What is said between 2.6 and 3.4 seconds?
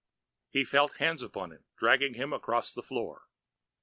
the floor.